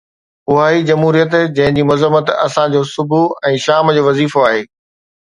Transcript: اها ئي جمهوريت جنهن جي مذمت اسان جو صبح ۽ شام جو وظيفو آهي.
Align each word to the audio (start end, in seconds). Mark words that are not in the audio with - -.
اها 0.51 0.61
ئي 0.69 0.83
جمهوريت 0.85 1.35
جنهن 1.35 1.73
جي 1.79 1.83
مذمت 1.89 2.31
اسان 2.45 2.73
جو 2.77 2.81
صبح 2.95 3.37
۽ 3.51 3.61
شام 3.67 3.93
جو 3.99 4.07
وظيفو 4.09 4.47
آهي. 4.49 4.65